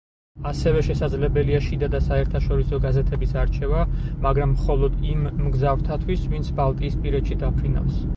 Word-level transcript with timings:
ასევე 0.51 0.79
შესაძლებელია 0.85 1.57
შიდა 1.65 1.89
და 1.95 1.99
საერთაშორისო 2.05 2.79
გაზეთების 2.85 3.35
არჩევა, 3.41 3.83
მაგრამ 4.23 4.55
მხოლოდ 4.55 4.97
იმ 5.11 5.29
მგზავრთათვის, 5.43 6.25
ვინც 6.33 6.51
ბალტიისპირეთში 6.63 7.39
დაფრინავს. 7.45 8.01